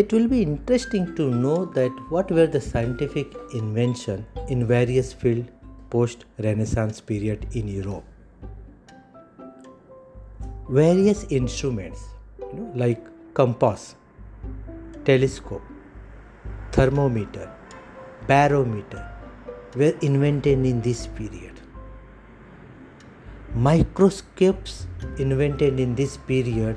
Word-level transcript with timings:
It 0.00 0.12
will 0.14 0.28
be 0.28 0.40
interesting 0.40 1.14
to 1.16 1.24
know 1.30 1.66
that 1.78 1.96
what 2.08 2.30
were 2.30 2.46
the 2.46 2.60
scientific 2.60 3.34
invention 3.52 4.24
in 4.48 4.66
various 4.66 5.12
fields 5.12 5.50
post 5.90 6.24
Renaissance 6.38 7.00
period 7.02 7.46
in 7.52 7.68
Europe. 7.68 8.04
Various 10.70 11.24
instruments 11.38 12.00
you 12.38 12.60
know, 12.60 12.72
like 12.74 13.04
compass, 13.34 13.96
telescope, 15.04 15.62
thermometer, 16.72 17.52
barometer 18.26 19.06
were 19.76 19.94
invented 20.00 20.64
in 20.64 20.80
this 20.80 21.08
period. 21.08 21.60
Microscopes 23.54 24.86
invented 25.18 25.78
in 25.78 25.94
this 25.94 26.16
period 26.16 26.76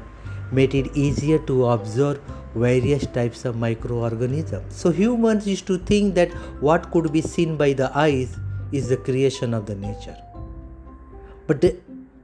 made 0.53 0.75
it 0.75 0.95
easier 0.95 1.39
to 1.39 1.65
observe 1.67 2.21
various 2.55 3.05
types 3.07 3.45
of 3.45 3.55
microorganisms. 3.55 4.75
So 4.75 4.91
humans 4.91 5.47
used 5.47 5.65
to 5.67 5.77
think 5.77 6.15
that 6.15 6.31
what 6.61 6.91
could 6.91 7.11
be 7.11 7.21
seen 7.21 7.57
by 7.57 7.73
the 7.73 7.91
eyes 7.97 8.38
is 8.71 8.89
the 8.89 8.97
creation 8.97 9.53
of 9.53 9.65
the 9.65 9.75
nature. 9.75 10.17
But 11.47 11.61
the 11.61 11.77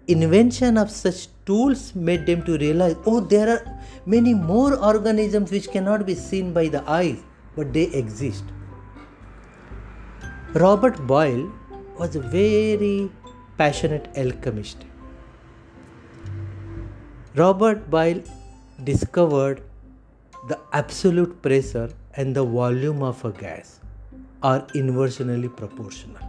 invention 0.07 0.77
of 0.77 0.89
such 0.89 1.27
tools 1.45 1.93
made 1.95 2.25
them 2.25 2.41
to 2.43 2.57
realize 2.57 2.95
oh 3.05 3.19
there 3.19 3.47
are 3.47 3.79
many 4.07 4.33
more 4.33 4.75
organisms 4.83 5.51
which 5.51 5.69
cannot 5.69 6.05
be 6.05 6.15
seen 6.15 6.51
by 6.51 6.67
the 6.67 6.83
eyes 6.89 7.19
but 7.55 7.73
they 7.73 7.83
exist. 8.01 8.43
Robert 10.53 11.05
Boyle 11.05 11.51
was 11.99 12.15
a 12.15 12.19
very 12.19 13.11
passionate 13.57 14.07
alchemist. 14.15 14.85
Robert 17.39 17.89
Boyle 17.89 18.21
discovered 18.83 19.61
the 20.49 20.59
absolute 20.73 21.41
pressure 21.41 21.89
and 22.15 22.35
the 22.35 22.43
volume 22.43 23.01
of 23.01 23.23
a 23.23 23.31
gas 23.31 23.79
are 24.43 24.67
inversely 24.75 25.47
proportional. 25.47 26.25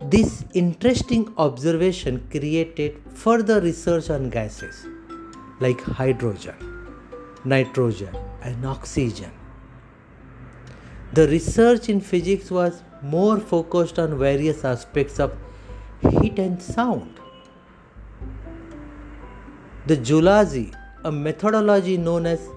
This 0.00 0.44
interesting 0.54 1.32
observation 1.38 2.26
created 2.28 3.00
further 3.24 3.60
research 3.60 4.10
on 4.10 4.30
gases 4.30 4.84
like 5.60 5.80
hydrogen, 5.80 6.56
nitrogen, 7.44 8.16
and 8.42 8.66
oxygen. 8.66 9.30
The 11.12 11.28
research 11.28 11.88
in 11.88 12.00
physics 12.00 12.50
was 12.50 12.82
more 13.02 13.38
focused 13.38 14.00
on 14.00 14.18
various 14.18 14.64
aspects 14.64 15.20
of 15.20 15.36
heat 16.00 16.40
and 16.40 16.60
sound. 16.60 17.20
The 19.86 20.02
zoology 20.02 20.72
a 21.04 21.12
methodology 21.12 21.98
known 21.98 22.24
as 22.24 22.48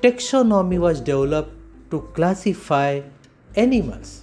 taxonomy 0.00 0.78
was 0.78 1.00
developed 1.00 1.52
to 1.90 2.02
classify 2.14 3.00
animals. 3.56 4.22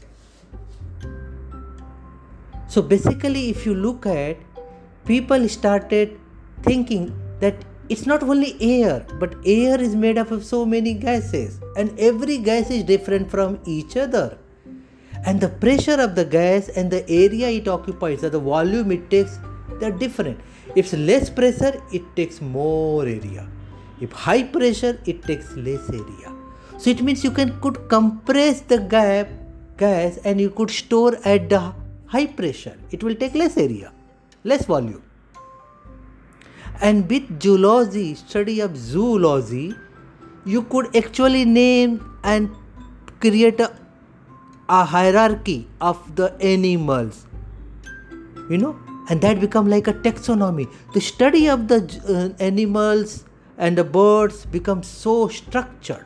So 2.69 2.81
basically, 2.81 3.49
if 3.49 3.65
you 3.65 3.75
look 3.75 4.05
at 4.05 4.37
people 5.05 5.49
started 5.49 6.17
thinking 6.63 7.13
that 7.41 7.55
it's 7.89 8.05
not 8.05 8.23
only 8.23 8.55
air, 8.61 9.05
but 9.19 9.35
air 9.45 9.79
is 9.79 9.93
made 9.93 10.17
up 10.17 10.31
of 10.31 10.45
so 10.45 10.65
many 10.65 10.93
gases, 10.93 11.59
and 11.75 11.97
every 11.99 12.37
gas 12.37 12.69
is 12.69 12.83
different 12.83 13.29
from 13.29 13.59
each 13.65 13.97
other. 13.97 14.37
And 15.25 15.41
the 15.41 15.49
pressure 15.49 15.99
of 15.99 16.15
the 16.15 16.23
gas 16.23 16.69
and 16.69 16.89
the 16.89 17.09
area 17.09 17.49
it 17.49 17.67
occupies, 17.67 18.23
or 18.23 18.29
the 18.29 18.39
volume 18.39 18.91
it 18.91 19.09
takes, 19.09 19.39
they're 19.79 19.91
different. 19.91 20.39
If 20.75 20.93
less 20.93 21.29
pressure, 21.29 21.81
it 21.91 22.03
takes 22.15 22.41
more 22.41 23.03
area. 23.03 23.47
If 23.99 24.11
high 24.11 24.43
pressure, 24.43 24.99
it 25.05 25.23
takes 25.23 25.55
less 25.55 25.89
area. 25.89 26.33
So 26.77 26.89
it 26.89 27.01
means 27.01 27.23
you 27.23 27.31
can 27.31 27.59
could 27.59 27.89
compress 27.89 28.61
the 28.61 28.77
gap 28.77 29.29
gas 29.77 30.17
and 30.23 30.39
you 30.41 30.49
could 30.49 30.69
store 30.69 31.17
at 31.25 31.49
the 31.49 31.73
high 32.05 32.27
pressure. 32.27 32.77
It 32.91 33.03
will 33.03 33.15
take 33.15 33.35
less 33.35 33.57
area, 33.57 33.91
less 34.43 34.65
volume. 34.65 35.03
And 36.81 37.09
with 37.09 37.41
zoology, 37.41 38.13
study 38.15 38.59
of 38.59 38.77
zoology, 38.77 39.73
you 40.45 40.63
could 40.63 40.95
actually 40.95 41.43
name 41.45 42.19
and 42.23 42.49
create 43.19 43.59
a, 43.59 43.75
a 44.69 44.83
hierarchy 44.85 45.67
of 45.81 46.15
the 46.15 46.33
animals. 46.39 47.25
You 48.49 48.59
know, 48.59 48.79
and 49.09 49.21
that 49.21 49.39
become 49.39 49.69
like 49.69 49.87
a 49.87 49.93
taxonomy. 49.93 50.71
The 50.93 51.01
study 51.01 51.47
of 51.47 51.67
the 51.67 51.81
uh, 52.07 52.43
animals 52.43 53.25
and 53.57 53.77
the 53.77 53.83
birds 53.83 54.45
becomes 54.45 54.87
so 54.87 55.27
structured 55.27 56.05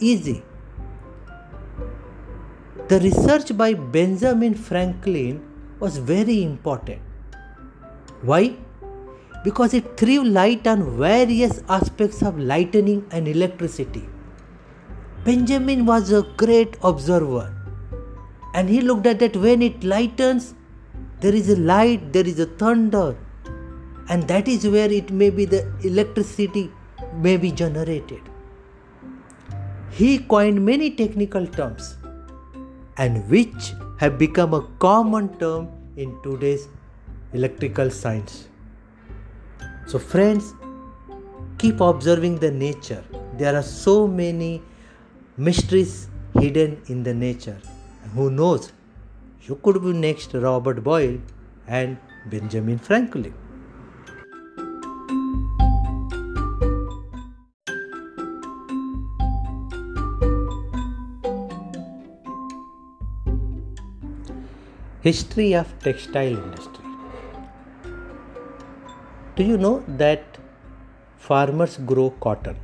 easy. 0.00 0.42
The 2.88 2.98
research 3.00 3.56
by 3.56 3.74
benjamin 3.74 4.54
franklin 4.54 5.42
was 5.78 5.98
very 5.98 6.42
important. 6.42 7.00
Why? 8.22 8.56
Because 9.44 9.74
it 9.74 9.96
threw 9.96 10.24
light 10.24 10.66
on 10.66 10.98
various 10.98 11.62
aspects 11.68 12.22
of 12.22 12.38
lightning 12.38 13.06
and 13.10 13.28
electricity. 13.28 14.08
Benjamin 15.24 15.86
was 15.86 16.10
a 16.12 16.22
great 16.36 16.76
observer 16.82 17.54
and 18.54 18.68
he 18.68 18.80
looked 18.80 19.06
at 19.06 19.18
that 19.20 19.36
when 19.36 19.62
it 19.62 19.84
lightens 19.84 20.54
there 21.20 21.34
is 21.34 21.50
a 21.50 21.56
light, 21.56 22.12
there 22.12 22.26
is 22.26 22.40
a 22.40 22.46
thunder, 22.46 23.16
and 24.08 24.26
that 24.28 24.48
is 24.48 24.66
where 24.66 24.90
it 24.90 25.10
may 25.10 25.30
be 25.30 25.44
the 25.44 25.70
electricity 25.82 26.70
may 27.14 27.36
be 27.36 27.52
generated. 27.52 28.20
He 29.90 30.18
coined 30.18 30.64
many 30.64 30.90
technical 30.90 31.46
terms 31.46 31.96
and 32.96 33.28
which 33.28 33.72
have 33.98 34.18
become 34.18 34.54
a 34.54 34.62
common 34.78 35.36
term 35.38 35.68
in 35.96 36.16
today's 36.22 36.68
electrical 37.32 37.90
science. 37.90 38.48
So, 39.86 39.98
friends, 39.98 40.54
keep 41.58 41.80
observing 41.80 42.38
the 42.38 42.50
nature. 42.50 43.04
There 43.36 43.54
are 43.54 43.62
so 43.62 44.06
many 44.06 44.62
mysteries 45.36 46.08
hidden 46.38 46.80
in 46.86 47.02
the 47.02 47.12
nature. 47.12 47.60
Who 48.14 48.30
knows? 48.30 48.72
You 49.50 49.56
could 49.56 49.82
be 49.82 49.92
next 49.92 50.34
Robert 50.42 50.84
Boyle 50.84 51.18
and 51.66 51.96
Benjamin 52.32 52.78
Franklin. 52.78 53.34
History 65.00 65.54
of 65.54 65.72
textile 65.80 66.38
industry. 66.44 66.84
Do 69.34 69.42
you 69.42 69.58
know 69.58 69.82
that 70.04 70.38
farmers 71.18 71.76
grow 71.78 72.10
cotton? 72.28 72.56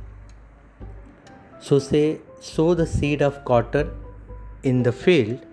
So 1.59 1.79
say 1.79 2.21
sow 2.39 2.73
the 2.75 2.87
seed 2.87 3.21
of 3.21 3.43
cotton 3.43 3.91
in 4.63 4.83
the 4.83 4.93
field 4.93 5.45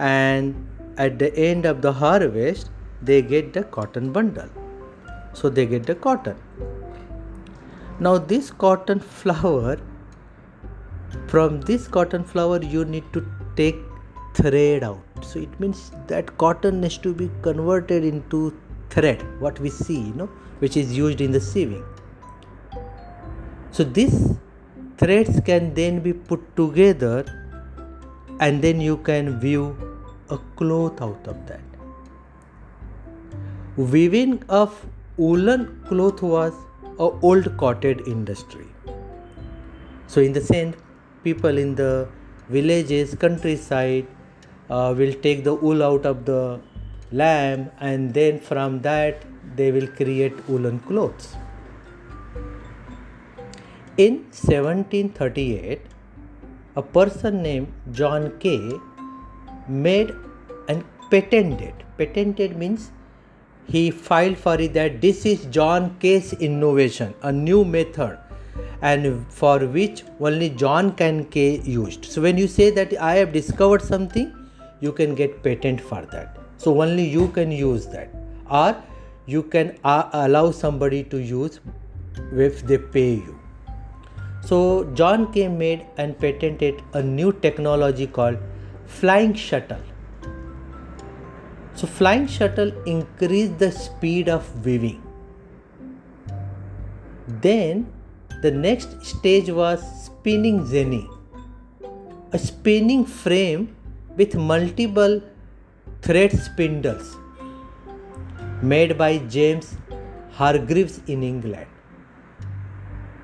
and 0.00 0.66
at 0.96 1.18
the 1.18 1.30
end 1.36 1.66
of 1.66 1.82
the 1.82 1.92
harvest 1.92 2.70
they 3.02 3.20
get 3.20 3.52
the 3.52 3.62
cotton 3.64 4.12
bundle. 4.12 4.48
So 5.34 5.48
they 5.48 5.66
get 5.66 5.86
the 5.86 5.94
cotton. 5.94 6.36
Now 7.98 8.18
this 8.18 8.50
cotton 8.50 9.00
flower 9.20 9.78
from 11.26 11.60
this 11.60 11.86
cotton 11.86 12.24
flower 12.24 12.62
you 12.62 12.84
need 12.84 13.12
to 13.12 13.26
take 13.56 13.76
thread 14.34 14.82
out. 14.82 15.02
So 15.22 15.38
it 15.38 15.60
means 15.60 15.92
that 16.06 16.36
cotton 16.38 16.80
needs 16.80 16.98
to 16.98 17.14
be 17.14 17.30
converted 17.42 18.04
into 18.04 18.58
thread 18.88 19.24
what 19.40 19.60
we 19.60 19.70
see 19.70 20.00
you 20.00 20.14
know 20.14 20.28
which 20.58 20.76
is 20.76 20.96
used 20.96 21.20
in 21.20 21.30
the 21.30 21.38
sieving. 21.38 21.84
So 23.70 23.84
these 23.84 24.38
threads 24.98 25.40
can 25.44 25.74
then 25.74 26.00
be 26.00 26.12
put 26.12 26.56
together 26.56 27.24
and 28.40 28.62
then 28.62 28.80
you 28.80 28.96
can 28.98 29.38
view 29.38 29.89
a 30.30 30.38
cloth 30.56 31.02
out 31.02 31.26
of 31.26 31.46
that. 31.46 31.60
Weaving 33.76 34.42
of 34.48 34.86
woolen 35.16 35.82
cloth 35.88 36.22
was 36.22 36.54
a 36.98 37.08
old 37.28 37.56
cottage 37.56 38.00
industry. 38.06 38.66
So 40.06 40.20
in 40.20 40.32
the 40.32 40.40
same, 40.40 40.74
people 41.24 41.56
in 41.56 41.74
the 41.74 42.08
villages, 42.48 43.14
countryside 43.14 44.06
uh, 44.68 44.94
will 44.96 45.14
take 45.14 45.44
the 45.44 45.54
wool 45.54 45.82
out 45.82 46.04
of 46.04 46.24
the 46.24 46.60
lamb 47.12 47.70
and 47.80 48.12
then 48.14 48.40
from 48.40 48.80
that 48.82 49.24
they 49.56 49.70
will 49.72 49.86
create 49.86 50.48
woolen 50.48 50.80
clothes. 50.80 51.34
In 53.96 54.24
1738, 54.32 55.80
a 56.76 56.82
person 56.82 57.42
named 57.42 57.72
John 57.92 58.38
Kay 58.38 58.78
made 59.70 60.14
and 60.68 60.84
patented. 61.10 61.74
Patented 61.96 62.56
means 62.56 62.90
he 63.66 63.90
filed 63.90 64.36
for 64.36 64.60
it 64.60 64.74
that 64.74 65.00
this 65.00 65.24
is 65.24 65.46
John 65.46 65.96
Kay's 66.00 66.32
innovation, 66.34 67.14
a 67.22 67.30
new 67.32 67.64
method. 67.64 68.18
and 68.82 69.26
for 69.30 69.58
which 69.66 70.04
only 70.20 70.50
John 70.50 70.92
can 70.92 71.24
K 71.26 71.60
used. 71.60 72.04
So 72.04 72.22
when 72.22 72.38
you 72.38 72.46
say 72.48 72.70
that 72.70 72.94
I 73.00 73.14
have 73.16 73.32
discovered 73.32 73.82
something, 73.82 74.32
you 74.80 74.92
can 74.92 75.14
get 75.14 75.42
patent 75.42 75.80
for 75.80 76.02
that. 76.12 76.38
So 76.56 76.80
only 76.82 77.06
you 77.06 77.28
can 77.28 77.52
use 77.52 77.86
that, 77.88 78.10
or 78.50 78.76
you 79.26 79.42
can 79.42 79.78
uh, 79.84 80.08
allow 80.12 80.50
somebody 80.50 81.04
to 81.04 81.18
use 81.18 81.60
if 82.32 82.66
they 82.66 82.78
pay 82.78 83.14
you. 83.14 83.38
So 84.42 84.90
John 84.94 85.32
Kay 85.32 85.48
made 85.48 85.86
and 85.98 86.18
patented 86.18 86.82
a 86.94 87.02
new 87.02 87.32
technology 87.32 88.06
called 88.06 88.38
flying 88.98 89.32
shuttle. 89.34 89.82
So 91.74 91.86
flying 91.86 92.26
shuttle 92.26 92.72
increased 92.84 93.58
the 93.58 93.70
speed 93.72 94.28
of 94.28 94.44
weaving. 94.64 95.00
Then 97.46 97.86
the 98.42 98.50
next 98.50 99.04
stage 99.04 99.48
was 99.50 99.80
spinning 100.04 100.58
jenny, 100.70 101.08
a 102.32 102.38
spinning 102.38 103.04
frame 103.04 103.74
with 104.16 104.34
multiple 104.34 105.22
thread 106.02 106.32
spindles 106.32 107.16
made 108.62 108.96
by 108.98 109.18
James 109.36 109.74
Hargreaves 110.32 111.00
in 111.06 111.22
England. 111.22 111.66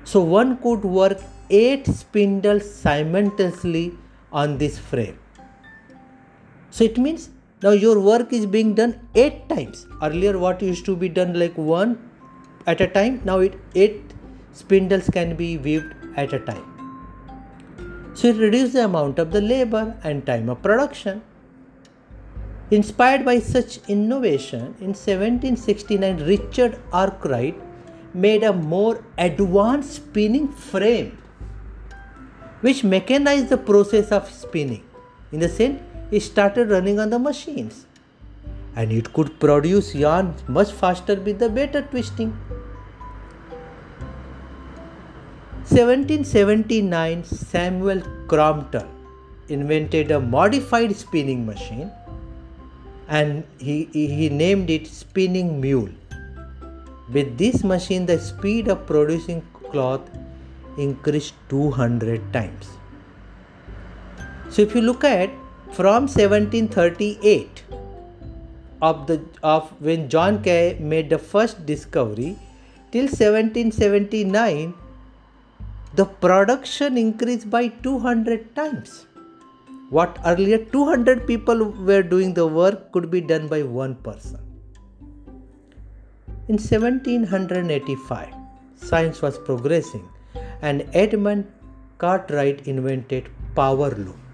So 0.03 0.21
one 0.21 0.57
could 0.57 0.83
work 0.83 1.19
eight 1.49 1.85
spindles 1.87 2.73
simultaneously 2.73 3.93
on 4.31 4.57
this 4.57 4.77
frame. 4.79 5.17
So 6.69 6.83
it 6.83 6.97
means 6.97 7.29
now 7.63 7.71
your 7.71 7.99
work 7.99 8.33
is 8.33 8.45
being 8.45 8.75
done 8.75 8.99
eight 9.15 9.49
times. 9.49 9.87
Earlier, 10.01 10.37
what 10.37 10.61
used 10.61 10.85
to 10.85 10.95
be 10.95 11.09
done 11.09 11.39
like 11.39 11.57
one 11.57 11.97
at 12.65 12.81
a 12.81 12.87
time, 12.87 13.21
now 13.25 13.39
it 13.39 13.57
eight 13.75 14.13
spindles 14.51 15.09
can 15.09 15.35
be 15.35 15.57
weaved 15.57 15.93
at 16.15 16.33
a 16.33 16.39
time. 16.39 16.65
So 18.13 18.27
it 18.29 18.37
reduces 18.37 18.73
the 18.73 18.85
amount 18.85 19.19
of 19.19 19.31
the 19.31 19.41
labor 19.41 19.95
and 20.03 20.25
time 20.25 20.49
of 20.49 20.61
production. 20.61 21.21
Inspired 22.69 23.23
by 23.23 23.39
such 23.39 23.77
innovation, 23.87 24.75
in 24.81 24.93
1769, 24.93 26.17
Richard 26.25 26.79
Arkwright 26.91 27.55
made 28.13 28.43
a 28.43 28.51
more 28.51 29.03
advanced 29.17 29.93
spinning 29.93 30.49
frame 30.49 31.17
which 32.61 32.83
mechanized 32.83 33.49
the 33.49 33.57
process 33.57 34.11
of 34.11 34.29
spinning. 34.29 34.83
In 35.31 35.39
the 35.39 35.47
it 35.61 35.79
started 36.19 36.69
running 36.69 36.99
on 36.99 37.09
the 37.09 37.19
machines 37.19 37.85
and 38.75 38.91
it 38.91 39.11
could 39.13 39.39
produce 39.39 39.93
yarn 39.95 40.33
much 40.47 40.71
faster 40.71 41.15
with 41.15 41.39
the 41.39 41.49
better 41.49 41.81
twisting. 41.81 42.29
1779 45.69 47.23
Samuel 47.23 48.01
Crompton 48.27 48.87
invented 49.49 50.11
a 50.11 50.19
modified 50.19 50.95
spinning 50.95 51.45
machine 51.45 51.91
and 53.07 53.43
he, 53.57 53.85
he 53.91 54.29
named 54.29 54.69
it 54.69 54.87
spinning 54.87 55.59
mule. 55.59 55.89
With 57.11 57.37
this 57.37 57.63
machine, 57.63 58.05
the 58.05 58.19
speed 58.19 58.67
of 58.67 58.85
producing 58.85 59.41
cloth 59.71 60.09
increased 60.77 61.33
200 61.49 62.33
times. 62.33 62.69
So, 64.49 64.61
if 64.61 64.75
you 64.75 64.81
look 64.81 65.03
at 65.03 65.29
from 65.73 66.07
1738 66.07 67.63
of 68.81 69.07
the 69.07 69.21
of 69.43 69.69
when 69.81 70.07
John 70.09 70.41
Kay 70.43 70.77
made 70.79 71.09
the 71.09 71.17
first 71.17 71.65
discovery 71.65 72.37
till 72.91 73.05
1779, 73.05 74.73
the 75.95 76.05
production 76.05 76.97
increased 76.97 77.49
by 77.49 77.67
200 77.67 78.55
times. 78.55 79.07
What 79.89 80.19
earlier 80.25 80.57
200 80.57 81.25
people 81.25 81.71
were 81.89 82.03
doing 82.03 82.33
the 82.33 82.45
work 82.45 82.91
could 82.91 83.09
be 83.09 83.21
done 83.21 83.47
by 83.47 83.63
one 83.63 83.95
person. 83.95 84.39
In 86.49 86.57
1785, 86.57 88.33
science 88.75 89.21
was 89.21 89.37
progressing 89.37 90.07
and 90.61 90.87
Edmund 90.93 91.51
Cartwright 91.97 92.67
invented 92.67 93.29
power 93.55 93.89
loom. 93.91 94.26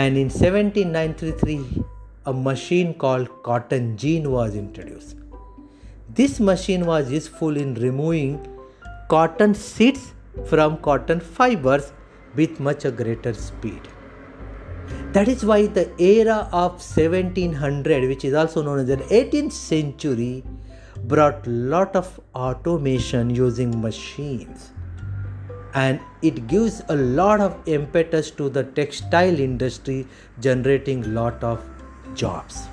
And 0.00 0.18
in 0.18 0.28
1793, 0.28 1.82
a 2.26 2.32
machine 2.34 2.92
called 2.92 3.30
cotton 3.42 3.96
gin 3.96 4.30
was 4.30 4.54
introduced. 4.54 5.16
This 6.10 6.38
machine 6.38 6.84
was 6.84 7.10
useful 7.10 7.56
in 7.56 7.72
removing 7.76 8.34
cotton 9.08 9.54
seeds 9.54 10.12
from 10.44 10.76
cotton 10.88 11.18
fibers 11.18 11.94
with 12.34 12.60
much 12.60 12.82
greater 12.94 13.32
speed. 13.32 13.88
That 15.12 15.28
is 15.28 15.46
why 15.46 15.66
the 15.66 15.90
era 15.98 16.46
of 16.52 16.72
1700, 16.72 18.06
which 18.06 18.26
is 18.26 18.34
also 18.34 18.62
known 18.62 18.80
as 18.80 18.88
the 18.88 18.98
18th 18.98 19.52
century, 19.52 20.44
brought 21.04 21.46
lot 21.46 21.96
of 21.96 22.20
automation 22.34 23.30
using 23.30 23.80
machines 23.80 24.72
and 25.80 26.00
it 26.22 26.46
gives 26.46 26.80
a 26.88 26.96
lot 26.96 27.40
of 27.46 27.56
impetus 27.66 28.30
to 28.30 28.48
the 28.48 28.62
textile 28.78 29.40
industry 29.46 30.06
generating 30.40 31.02
lot 31.14 31.44
of 31.44 31.62
jobs. 32.14 32.68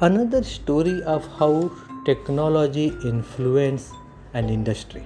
Another 0.00 0.42
story 0.42 1.00
of 1.02 1.26
how 1.38 1.70
technology 2.04 2.86
influence 3.04 3.92
an 4.34 4.48
industry. 4.48 5.04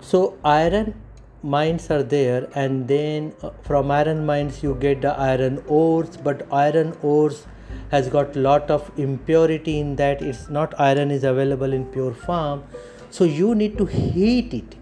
So 0.00 0.38
iron 0.42 0.94
mines 1.42 1.90
are 1.90 2.02
there 2.02 2.48
and 2.54 2.86
then 2.88 3.32
uh, 3.42 3.50
from 3.62 3.90
iron 3.90 4.26
mines 4.26 4.62
you 4.62 4.74
get 4.74 5.00
the 5.00 5.12
iron 5.18 5.62
ores 5.66 6.16
but 6.16 6.46
iron 6.52 6.96
ores 7.02 7.46
has 7.90 8.08
got 8.08 8.36
lot 8.36 8.70
of 8.70 8.90
impurity 8.98 9.78
in 9.78 9.96
that 9.96 10.20
it's 10.22 10.48
not 10.48 10.78
iron 10.78 11.10
is 11.10 11.24
available 11.24 11.72
in 11.72 11.84
pure 11.86 12.12
form 12.12 12.62
so 13.10 13.24
you 13.24 13.54
need 13.54 13.76
to 13.78 13.86
heat 13.86 14.54
it. 14.54 14.76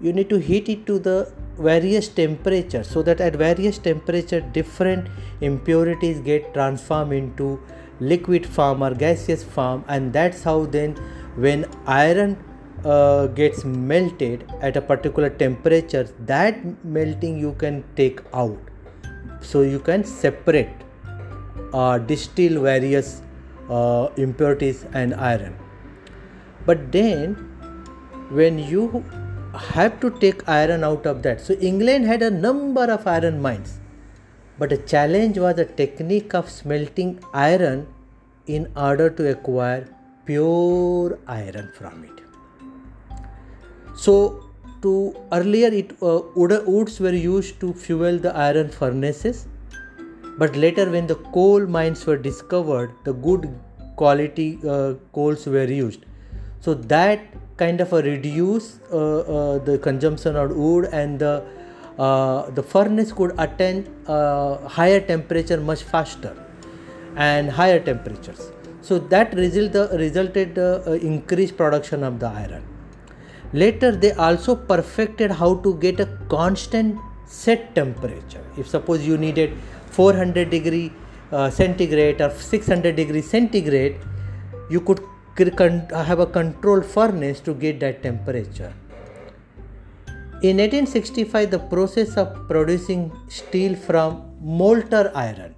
You 0.00 0.12
need 0.12 0.28
to 0.30 0.38
heat 0.38 0.68
it 0.68 0.86
to 0.86 0.98
the 0.98 1.32
various 1.58 2.08
temperatures 2.08 2.88
so 2.88 3.02
that 3.02 3.20
at 3.20 3.36
various 3.36 3.78
temperature 3.78 4.40
different 4.40 5.08
impurities 5.40 6.20
get 6.20 6.52
transformed 6.54 7.12
into 7.12 7.60
liquid 8.00 8.46
form 8.46 8.82
or 8.82 8.94
gaseous 8.94 9.44
form 9.44 9.84
and 9.86 10.12
that's 10.12 10.42
how 10.42 10.64
then 10.66 10.96
when 11.36 11.66
iron 11.86 12.36
uh, 12.84 13.26
gets 13.28 13.64
melted 13.64 14.50
at 14.60 14.76
a 14.76 14.80
particular 14.80 15.30
temperature 15.30 16.08
that 16.20 16.84
melting 16.84 17.38
you 17.38 17.52
can 17.54 17.84
take 17.96 18.20
out. 18.34 18.58
So 19.40 19.62
you 19.62 19.78
can 19.78 20.04
separate 20.04 20.70
uh, 21.72 21.98
distill 21.98 22.62
various 22.62 23.22
uh, 23.68 24.08
impurities 24.16 24.84
and 24.92 25.14
iron. 25.14 25.56
But 26.66 26.92
then 26.92 27.34
when 28.30 28.58
you 28.58 29.04
have 29.54 30.00
to 30.00 30.10
take 30.18 30.48
iron 30.48 30.82
out 30.82 31.06
of 31.06 31.22
that 31.22 31.40
so 31.40 31.54
england 31.70 32.06
had 32.06 32.22
a 32.22 32.30
number 32.30 32.84
of 32.90 33.06
iron 33.06 33.40
mines 33.40 33.80
but 34.58 34.70
the 34.70 34.78
challenge 34.78 35.38
was 35.38 35.56
the 35.56 35.64
technique 35.64 36.34
of 36.34 36.48
smelting 36.48 37.18
iron 37.34 37.86
in 38.46 38.66
order 38.74 39.10
to 39.10 39.30
acquire 39.30 39.86
pure 40.24 41.18
iron 41.26 41.70
from 41.78 42.04
it 42.04 42.21
so 43.94 44.44
to 44.82 45.14
earlier 45.32 45.68
it 45.68 45.92
uh, 46.02 46.22
wood, 46.34 46.66
woods 46.66 46.98
were 47.00 47.14
used 47.14 47.60
to 47.60 47.72
fuel 47.72 48.18
the 48.18 48.34
iron 48.36 48.68
furnaces. 48.68 49.46
But 50.38 50.56
later 50.56 50.90
when 50.90 51.06
the 51.06 51.16
coal 51.36 51.66
mines 51.66 52.06
were 52.06 52.16
discovered 52.16 52.92
the 53.04 53.12
good 53.12 53.54
quality 53.96 54.58
uh, 54.68 54.94
coals 55.12 55.46
were 55.46 55.64
used. 55.64 56.04
So 56.60 56.74
that 56.74 57.20
kind 57.56 57.80
of 57.80 57.92
a 57.92 58.02
reduce 58.02 58.80
uh, 58.90 59.18
uh 59.18 59.58
the 59.58 59.78
consumption 59.78 60.36
of 60.36 60.56
wood 60.56 60.88
and 60.92 61.18
the 61.18 61.44
uh, 61.98 62.50
the 62.50 62.62
furnace 62.62 63.12
could 63.12 63.34
attain 63.38 63.86
uh, 64.06 64.56
higher 64.66 65.00
temperature 65.00 65.60
much 65.60 65.82
faster 65.82 66.34
and 67.16 67.50
higher 67.50 67.78
temperatures. 67.78 68.50
So 68.80 68.98
that 68.98 69.34
result 69.34 69.74
resulted 69.92 70.56
increased 71.02 71.56
production 71.56 72.02
of 72.02 72.18
the 72.18 72.26
iron 72.26 72.71
Later, 73.52 73.92
they 73.92 74.12
also 74.12 74.56
perfected 74.56 75.30
how 75.30 75.56
to 75.56 75.74
get 75.76 76.00
a 76.00 76.06
constant 76.28 76.98
set 77.26 77.74
temperature. 77.74 78.44
If 78.56 78.66
suppose 78.68 79.06
you 79.06 79.18
needed 79.18 79.52
400 79.90 80.48
degree 80.48 80.92
uh, 81.30 81.50
centigrade 81.50 82.20
or 82.20 82.30
600 82.30 82.96
degree 82.96 83.20
centigrade, 83.22 83.96
you 84.70 84.80
could 84.80 85.00
have 85.36 86.18
a 86.20 86.26
control 86.26 86.82
furnace 86.82 87.40
to 87.40 87.54
get 87.54 87.80
that 87.80 88.02
temperature. 88.02 88.72
In 90.42 90.56
1865, 90.58 91.50
the 91.50 91.58
process 91.58 92.16
of 92.16 92.48
producing 92.48 93.12
steel 93.28 93.76
from 93.76 94.22
molten 94.40 95.08
iron. 95.14 95.54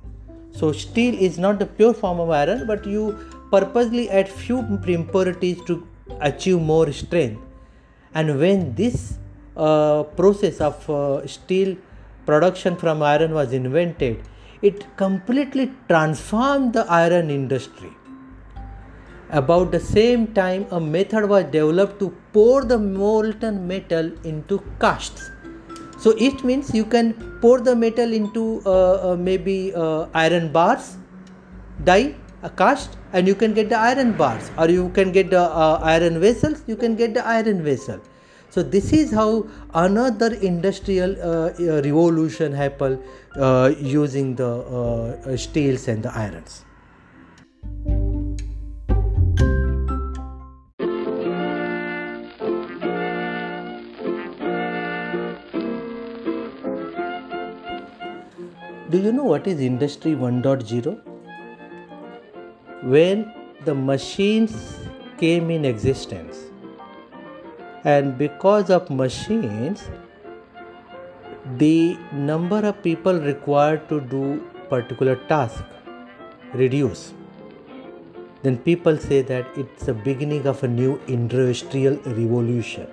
So, 0.53 0.73
steel 0.73 1.15
is 1.15 1.39
not 1.39 1.59
the 1.59 1.67
pure 1.67 1.95
form 1.95 2.21
of 2.21 2.31
iron, 2.31 2.67
but 2.67 2.87
you 2.87 3.19
purposely 3.51 4.11
add 4.11 4.29
few 4.29 4.59
impurities 4.59 5.59
to 5.67 5.87
achieve 6.21 6.61
more 6.61 6.93
strength. 6.93 7.41
And 8.15 8.39
when 8.39 8.75
this 8.75 9.19
uh, 9.57 10.05
process 10.05 10.61
of 10.61 10.89
uh, 10.89 11.27
steel 11.27 11.77
production 12.27 12.77
from 12.77 13.03
iron 13.03 13.35
was 13.35 13.53
invented, 13.53 14.23
it 14.63 14.97
completely 14.97 15.73
transformed 15.89 16.73
the 16.73 16.87
iron 16.89 17.29
industry. 17.31 17.91
About 19.31 19.73
the 19.73 19.81
same 19.81 20.29
time, 20.29 20.67
a 20.71 20.81
method 20.81 21.29
was 21.29 21.45
developed 21.45 21.99
to 21.99 22.17
pour 22.33 22.65
the 22.65 22.79
molten 22.79 23.67
metal 23.67 24.13
into 24.25 24.63
casts. 24.81 25.31
So 25.99 26.11
it 26.19 26.45
means 26.45 26.73
you 26.75 26.85
can 26.85 27.15
pour 27.41 27.61
the 27.61 27.75
metal 27.75 28.13
into 28.13 28.63
uh, 28.65 29.13
uh, 29.13 29.17
maybe 29.19 29.73
uh, 29.75 30.07
iron 30.15 30.53
bars, 30.53 30.97
die, 31.83 32.15
cast, 32.51 32.97
and 33.13 33.27
you 33.27 33.35
can 33.35 33.55
get 33.55 33.69
the 33.69 33.79
iron 33.79 34.13
bars, 34.13 34.51
or 34.59 34.69
you 34.69 34.89
can 34.91 35.13
get 35.13 35.31
the 35.31 35.41
uh, 35.41 35.81
iron 35.83 36.21
vessels, 36.21 36.63
you 36.67 36.77
can 36.77 36.97
get 36.97 37.15
the 37.15 37.27
iron 37.27 37.63
vessel. 37.63 38.01
So 38.51 38.63
this 38.63 38.93
is 38.93 39.11
how 39.11 39.49
another 39.75 40.35
industrial 40.35 41.17
uh, 41.21 41.53
uh, 41.59 41.83
revolution 41.83 42.53
happened 42.53 43.03
using 43.81 44.37
the 44.37 45.37
steels 45.37 45.89
and 45.89 46.03
the 46.03 46.17
irons. 46.17 46.65
Do 58.91 59.01
you 59.01 59.11
know 59.11 59.25
what 59.25 59.49
is 59.49 59.59
Industry 59.61 60.13
1.0? 60.13 61.14
When 62.85 63.33
the 63.65 63.75
machines 63.75 64.79
came 65.17 65.51
in 65.51 65.65
existence, 65.65 66.39
and 67.83 68.19
because 68.19 68.69
of 68.69 68.91
machines, 68.91 69.89
the 71.57 71.97
number 72.13 72.59
of 72.59 72.83
people 72.83 73.19
required 73.21 73.89
to 73.89 74.01
do 74.03 74.43
particular 74.69 75.17
task 75.33 75.65
reduce. 76.53 77.15
Then 78.43 78.59
people 78.59 78.99
say 78.99 79.23
that 79.23 79.47
it's 79.57 79.87
the 79.87 79.95
beginning 79.95 80.47
of 80.47 80.63
a 80.63 80.69
new 80.69 81.01
industrial 81.07 81.97
revolution. 82.05 82.87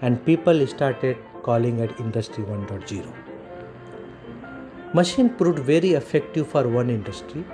And 0.00 0.24
people 0.24 0.64
started 0.68 1.16
calling 1.42 1.80
it 1.80 1.98
industry 1.98 2.44
1.0 2.44 3.28
machine 4.94 5.28
proved 5.28 5.58
very 5.58 5.92
effective 5.92 6.46
for 6.48 6.66
one 6.66 6.88
industry 6.88 7.44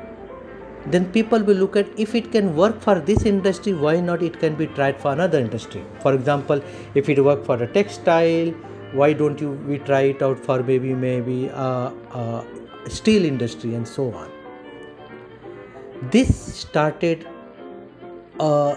then 0.87 1.11
people 1.12 1.42
will 1.42 1.57
look 1.57 1.77
at 1.77 1.87
if 1.99 2.14
it 2.14 2.31
can 2.31 2.55
work 2.55 2.81
for 2.81 3.01
this 3.01 3.25
industry 3.25 3.73
why 3.73 4.01
not 4.01 4.23
it 4.23 4.38
can 4.38 4.55
be 4.55 4.66
tried 4.66 5.01
for 5.01 5.12
another 5.12 5.38
industry? 5.38 5.83
For 6.01 6.14
example 6.14 6.62
if 6.94 7.09
it 7.09 7.23
work 7.25 7.44
for 7.44 7.62
a 7.62 7.66
textile 7.66 8.51
why 8.92 9.12
don't 9.12 9.40
you 9.40 9.53
we 9.68 9.79
try 9.79 10.03
it 10.03 10.23
out 10.23 10.38
for 10.38 10.62
maybe 10.62 10.94
maybe 10.94 11.47
a, 11.49 11.92
a 12.12 12.44
steel 12.88 13.25
industry 13.25 13.75
and 13.75 13.88
so 13.88 14.12
on. 14.12 14.31
This 16.11 16.55
started 16.55 17.27
a 18.38 18.77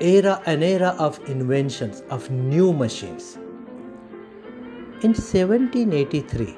era 0.00 0.40
an 0.46 0.62
era 0.62 0.96
of 0.98 1.20
inventions 1.28 2.02
of 2.10 2.30
new 2.30 2.72
machines. 2.72 3.36
In 5.02 5.12
1783 5.12 6.56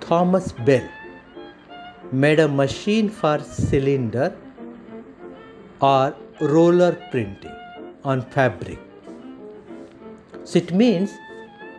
Thomas 0.00 0.50
Bell 0.52 0.88
made 2.22 2.40
a 2.40 2.46
machine 2.46 3.08
for 3.08 3.38
cylinder 3.40 4.34
or 5.80 6.14
roller 6.40 6.92
printing 7.10 7.56
on 8.04 8.22
fabric. 8.30 8.78
So 10.44 10.58
it 10.58 10.72
means 10.72 11.10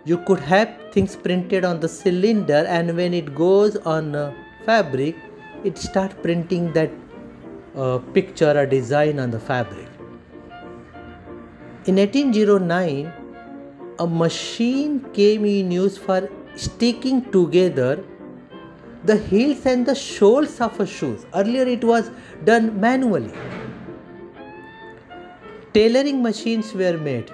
you 0.03 0.17
could 0.17 0.39
have 0.39 0.69
things 0.91 1.15
printed 1.15 1.63
on 1.63 1.79
the 1.79 1.87
cylinder 1.87 2.65
and 2.67 2.95
when 2.95 3.13
it 3.13 3.33
goes 3.35 3.77
on 3.77 4.35
fabric 4.65 5.15
it 5.63 5.77
start 5.77 6.21
printing 6.21 6.71
that 6.73 6.91
uh, 7.75 7.97
picture 8.13 8.57
or 8.57 8.65
design 8.65 9.19
on 9.19 9.31
the 9.31 9.39
fabric. 9.39 9.87
In 11.85 11.95
1809 11.95 13.13
a 13.99 14.07
machine 14.07 14.99
came 15.13 15.45
in 15.45 15.71
use 15.71 15.97
for 15.97 16.29
sticking 16.55 17.31
together 17.31 18.03
the 19.05 19.17
heels 19.17 19.65
and 19.65 19.85
the 19.85 19.95
soles 19.95 20.59
of 20.59 20.79
a 20.79 20.87
shoes. 20.87 21.25
Earlier 21.33 21.65
it 21.67 21.83
was 21.83 22.09
done 22.43 22.79
manually. 22.79 23.33
Tailoring 25.73 26.23
machines 26.23 26.73
were 26.73 26.97
made. 26.97 27.31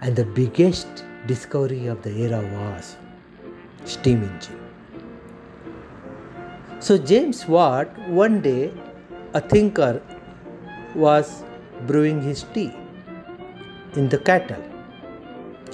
And 0.00 0.14
the 0.14 0.24
biggest 0.24 1.04
discovery 1.26 1.86
of 1.86 2.02
the 2.02 2.10
era 2.10 2.40
was 2.52 2.96
steam 3.84 4.22
engine. 4.22 4.60
So 6.80 6.98
James 6.98 7.46
Watt 7.46 7.98
one 8.08 8.40
day 8.40 8.72
a 9.34 9.40
thinker 9.40 10.02
was 10.94 11.42
brewing 11.86 12.22
his 12.22 12.44
tea 12.54 12.72
in 13.94 14.08
the 14.08 14.18
kettle 14.18 14.62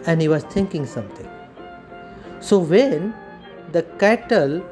and 0.06 0.20
he 0.20 0.28
was 0.28 0.44
thinking 0.44 0.86
something. 0.86 1.28
So 2.40 2.58
when 2.58 3.14
the 3.72 3.82
kettle 3.98 4.62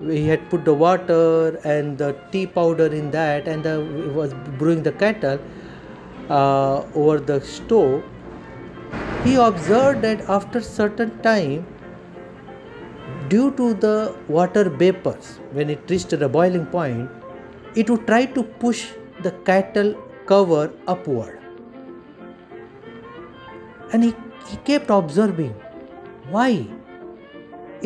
he 0.00 0.26
had 0.26 0.48
put 0.50 0.64
the 0.64 0.74
water 0.74 1.56
and 1.64 1.96
the 1.98 2.16
tea 2.30 2.46
powder 2.46 2.86
in 2.86 3.10
that 3.10 3.46
and 3.48 3.62
the, 3.62 3.80
was 4.14 4.34
brewing 4.58 4.82
the 4.82 4.92
kettle 4.92 5.38
uh, 6.28 6.82
over 6.94 7.18
the 7.18 7.40
stove. 7.40 8.02
He 9.24 9.36
observed 9.36 10.02
that 10.02 10.28
after 10.28 10.60
certain 10.60 11.18
time 11.22 11.66
due 13.28 13.50
to 13.52 13.74
the 13.74 14.14
water 14.28 14.68
vapors 14.68 15.40
when 15.52 15.70
it 15.70 15.80
reached 15.88 16.10
the 16.10 16.28
boiling 16.28 16.66
point 16.66 17.08
it 17.74 17.88
would 17.88 18.06
try 18.06 18.24
to 18.26 18.42
push 18.42 18.90
the 19.22 19.30
kettle 19.48 19.94
cover 20.26 20.72
upward. 20.86 21.40
And 23.92 24.04
he, 24.04 24.14
he 24.48 24.56
kept 24.58 24.90
observing 24.90 25.54
why 26.30 26.66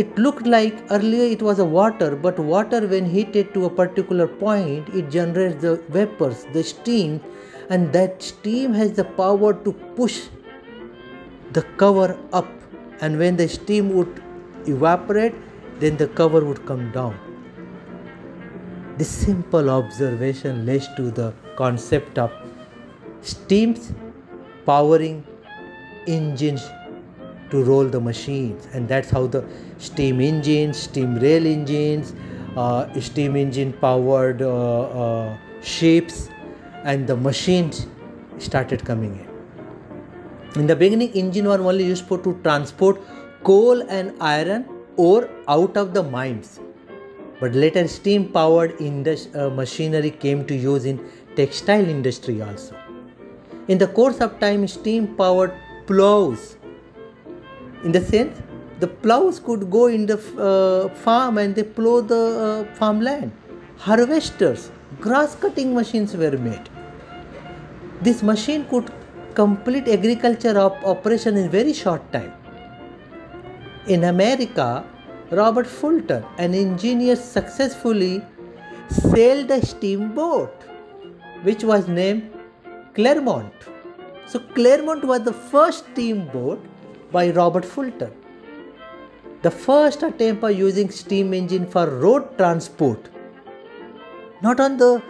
it 0.03 0.19
looked 0.19 0.47
like 0.47 0.77
earlier 0.91 1.25
it 1.37 1.43
was 1.43 1.59
a 1.59 1.65
water 1.65 2.15
but 2.15 2.39
water 2.39 2.87
when 2.87 3.05
heated 3.17 3.53
to 3.55 3.65
a 3.67 3.71
particular 3.71 4.27
point 4.27 4.89
it 5.01 5.11
generates 5.11 5.61
the 5.63 5.77
vapors 5.97 6.45
the 6.57 6.63
steam 6.63 7.21
and 7.71 7.93
that 7.93 8.23
steam 8.23 8.73
has 8.73 8.93
the 8.93 9.05
power 9.05 9.53
to 9.65 9.73
push 9.97 10.29
the 11.53 11.63
cover 11.83 12.19
up. 12.33 12.49
And 13.01 13.19
when 13.19 13.37
the 13.37 13.49
steam 13.49 13.95
would 13.95 14.23
evaporate 14.67 15.35
then 15.79 15.97
the 15.97 16.09
cover 16.09 16.45
would 16.45 16.65
come 16.67 16.91
down. 16.93 17.17
This 18.97 19.09
simple 19.09 19.71
observation 19.71 20.67
leads 20.67 20.89
to 20.97 21.11
the 21.11 21.33
concept 21.57 22.19
of 22.19 22.33
steams 23.21 23.93
powering 24.67 25.25
engines 26.07 26.69
to 27.51 27.63
roll 27.65 27.85
the 27.85 28.01
machines. 28.01 28.69
And 28.73 28.89
that's 28.89 29.11
how 29.11 29.27
the 29.27 29.45
steam 29.79 30.21
engines 30.21 30.79
steam 30.79 31.17
rail 31.17 31.47
engines 31.47 32.15
uh, 32.57 33.01
steam 33.01 33.37
engine 33.37 33.73
powered 33.73 34.43
uh, 34.43 34.81
uh, 35.03 35.37
ships 35.63 36.29
and 36.85 37.07
the 37.07 37.17
machines 37.17 37.87
started 38.39 38.85
coming 38.85 39.13
in. 39.19 39.29
In 40.61 40.67
the 40.67 40.75
beginning 40.75 41.13
engine 41.13 41.47
were 41.47 41.61
only 41.61 41.85
used 41.85 42.07
for 42.07 42.19
to 42.19 42.39
transport 42.43 43.01
coal 43.45 43.83
and 43.89 44.15
iron 44.21 44.67
ore 44.97 45.29
out 45.47 45.77
of 45.77 45.95
the 45.95 46.03
mines. 46.03 46.61
But 47.41 47.55
later 47.55 47.87
steam 47.87 48.33
powered 48.33 48.81
indus- 48.81 49.29
uh, 49.35 49.51
machinery 49.51 50.11
came 50.11 50.45
to 50.47 50.55
use 50.55 50.85
in 50.85 50.99
textile 51.37 51.89
industry 51.89 52.43
also. 52.43 52.75
In 53.69 53.79
the 53.79 53.87
course 53.87 54.21
of 54.21 54.41
time 54.41 54.67
steam 54.67 55.15
powered 55.15 55.53
plows 55.87 56.58
in 57.85 57.93
the 57.93 58.01
sense 58.01 58.41
the 58.81 58.87
plows 58.87 59.41
could 59.41 59.71
go 59.71 59.87
in 59.87 60.07
the 60.07 60.19
uh, 60.49 60.89
farm 61.05 61.39
and 61.39 61.55
they 61.55 61.65
plow 61.65 62.01
the 62.01 62.23
uh, 62.47 62.75
farmland. 62.75 63.33
Harvesters 63.79 64.71
grass 65.01 65.35
cutting 65.35 65.75
machines 65.75 66.17
were 66.17 66.37
made. 66.39 66.69
This 68.01 68.23
machine 68.23 68.65
could 68.71 68.91
complete 69.35 69.89
agriculture 69.89 70.59
op- 70.59 70.85
operation 70.85 71.37
in 71.37 71.49
very 71.51 71.73
short 71.73 72.13
time. 72.13 72.33
In 73.87 74.05
america 74.05 74.85
robert 75.31 75.67
fulton 75.67 76.25
an 76.39 76.55
engineer 76.55 77.17
successfully 77.17 78.23
sailed 78.89 79.51
a 79.51 79.65
steamboat 79.65 80.53
which 81.43 81.63
was 81.63 81.89
named 81.89 82.31
clermont. 82.95 83.53
So 84.27 84.41
Clermont 84.41 85.05
was 85.05 85.23
the 85.23 85.33
first 85.33 85.87
steamboat 85.93 86.61
by 87.11 87.31
Robert 87.31 87.65
Fulton. 87.65 88.13
The 89.43 89.51
first 89.51 90.03
attempt 90.03 90.45
of 90.45 90.59
using 90.59 90.91
steam 90.91 91.33
engine 91.33 91.67
for 91.67 91.89
road 91.89 92.37
transport. 92.37 93.09
Not 94.43 94.61
on 94.61 94.77
the 94.77 95.03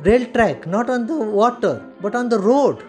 rail 0.00 0.24
track, 0.32 0.66
not 0.66 0.90
on 0.90 1.06
the 1.06 1.16
water, 1.16 1.84
but 2.00 2.14
on 2.14 2.28
the 2.28 2.38
road. 2.38 2.82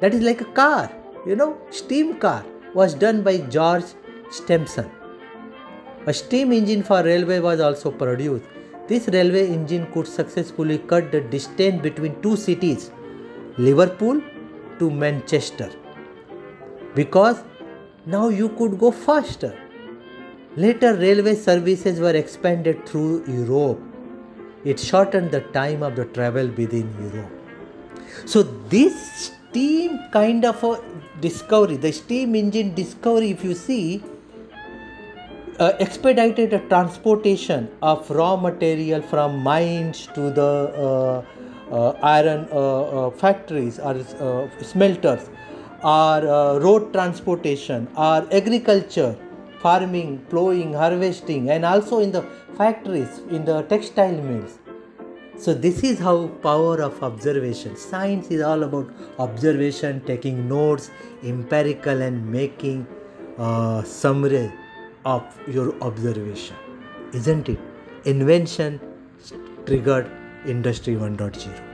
That 0.00 0.14
is 0.14 0.22
like 0.22 0.40
a 0.40 0.46
car, 0.46 0.90
you 1.26 1.36
know, 1.36 1.58
steam 1.70 2.18
car 2.18 2.44
was 2.74 2.94
done 2.94 3.22
by 3.22 3.38
George 3.38 3.84
Stephenson. 4.30 4.90
A 6.06 6.14
steam 6.14 6.52
engine 6.52 6.82
for 6.82 7.02
railway 7.02 7.40
was 7.40 7.60
also 7.60 7.90
produced. 7.90 8.46
This 8.88 9.08
railway 9.08 9.48
engine 9.48 9.86
could 9.92 10.08
successfully 10.08 10.78
cut 10.78 11.12
the 11.12 11.20
distance 11.20 11.82
between 11.82 12.20
two 12.22 12.36
cities, 12.36 12.90
Liverpool 13.58 14.20
to 14.78 14.90
Manchester. 14.90 15.70
Because 16.94 17.42
now 18.06 18.28
you 18.28 18.48
could 18.50 18.78
go 18.78 18.90
faster. 18.90 19.56
Later, 20.56 20.94
railway 20.96 21.34
services 21.34 22.00
were 22.00 22.16
expanded 22.16 22.86
through 22.86 23.24
Europe. 23.26 23.80
It 24.64 24.80
shortened 24.80 25.30
the 25.30 25.40
time 25.40 25.82
of 25.82 25.96
the 25.96 26.04
travel 26.06 26.48
within 26.48 26.92
Europe. 27.00 27.30
So, 28.26 28.42
this 28.42 29.32
steam 29.50 29.98
kind 30.12 30.44
of 30.44 30.62
a 30.64 30.80
discovery, 31.20 31.76
the 31.76 31.92
steam 31.92 32.34
engine 32.34 32.74
discovery, 32.74 33.30
if 33.30 33.44
you 33.44 33.54
see, 33.54 34.02
uh, 35.60 35.72
expedited 35.78 36.50
the 36.50 36.58
transportation 36.68 37.68
of 37.82 38.10
raw 38.10 38.34
material 38.34 39.02
from 39.02 39.38
mines 39.38 40.08
to 40.14 40.30
the 40.30 40.42
uh, 40.76 41.22
uh, 41.72 41.90
iron 42.02 42.48
uh, 42.50 43.06
uh, 43.06 43.10
factories 43.10 43.78
or 43.78 43.94
uh, 44.18 44.48
smelters, 45.82 46.30
or 46.30 46.60
road 46.60 46.92
transportation, 46.92 47.88
our 47.96 48.26
agriculture, 48.32 49.16
farming, 49.60 50.24
plowing, 50.30 50.72
harvesting, 50.72 51.50
and 51.50 51.64
also 51.64 51.98
in 52.00 52.12
the 52.12 52.22
factories, 52.56 53.20
in 53.30 53.44
the 53.44 53.62
textile 53.62 54.12
mills. 54.12 54.58
So 55.38 55.54
this 55.54 55.82
is 55.82 55.98
how 55.98 56.28
power 56.42 56.82
of 56.82 57.02
observation. 57.02 57.76
Science 57.76 58.28
is 58.28 58.42
all 58.42 58.62
about 58.62 58.90
observation, 59.18 60.02
taking 60.04 60.48
notes, 60.48 60.90
empirical, 61.24 62.02
and 62.02 62.30
making 62.30 62.86
uh, 63.38 63.82
summary 63.82 64.52
of 65.06 65.22
your 65.48 65.74
observation, 65.82 66.56
isn't 67.14 67.48
it? 67.48 67.58
Invention 68.04 68.80
triggered 69.64 70.10
Industry 70.46 70.94
1.0. 70.94 71.69